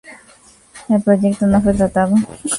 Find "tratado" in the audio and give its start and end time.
1.75-2.15